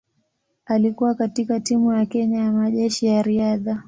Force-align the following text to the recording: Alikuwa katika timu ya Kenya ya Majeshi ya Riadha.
Alikuwa 0.65 1.13
katika 1.15 1.59
timu 1.59 1.93
ya 1.93 2.05
Kenya 2.05 2.39
ya 2.43 2.51
Majeshi 2.51 3.05
ya 3.05 3.21
Riadha. 3.23 3.79